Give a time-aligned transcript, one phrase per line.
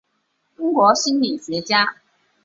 [0.57, 1.95] 中国心理学家。